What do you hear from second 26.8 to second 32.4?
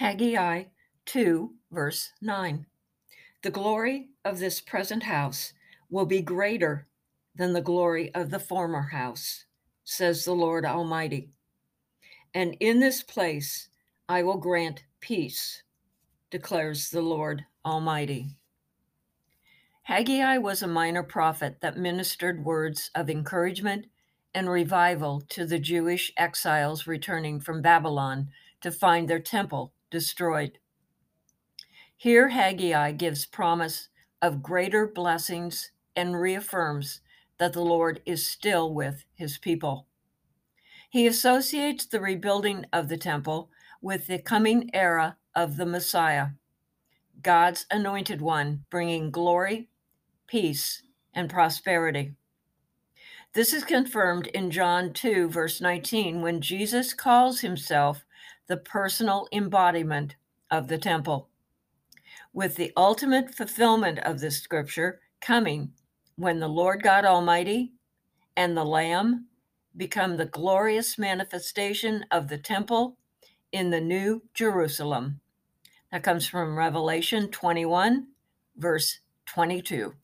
returning from Babylon to find their temple destroyed. Here,